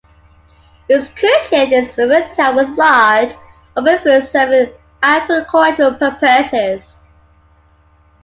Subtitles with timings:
[0.89, 3.35] Euskirchen is a rural town with large,
[3.77, 6.95] open fields serving agricultural purposes.